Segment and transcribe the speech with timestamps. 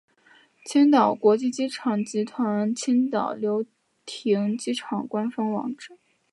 [0.65, 3.63] 青岛国际机场集团青岛流
[4.03, 5.95] 亭机场官方网站